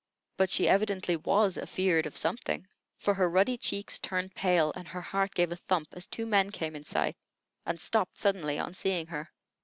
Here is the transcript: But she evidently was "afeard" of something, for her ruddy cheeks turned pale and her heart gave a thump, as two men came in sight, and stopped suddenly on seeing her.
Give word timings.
But 0.35 0.49
she 0.49 0.67
evidently 0.67 1.15
was 1.15 1.59
"afeard" 1.59 2.07
of 2.07 2.17
something, 2.17 2.65
for 2.97 3.13
her 3.13 3.29
ruddy 3.29 3.55
cheeks 3.55 3.99
turned 3.99 4.33
pale 4.33 4.73
and 4.75 4.87
her 4.87 5.01
heart 5.01 5.35
gave 5.35 5.51
a 5.51 5.55
thump, 5.57 5.89
as 5.91 6.07
two 6.07 6.25
men 6.25 6.49
came 6.49 6.75
in 6.75 6.83
sight, 6.83 7.15
and 7.67 7.79
stopped 7.79 8.17
suddenly 8.17 8.57
on 8.57 8.73
seeing 8.73 9.05
her. 9.05 9.31